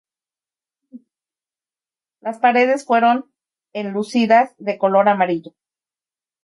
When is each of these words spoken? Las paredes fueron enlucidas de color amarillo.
Las 2.21 2.39
paredes 2.39 2.85
fueron 2.87 3.31
enlucidas 3.71 4.55
de 4.57 4.79
color 4.79 5.07
amarillo. 5.07 5.53